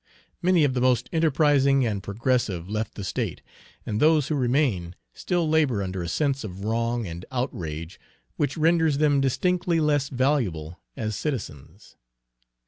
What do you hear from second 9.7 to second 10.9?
less valuable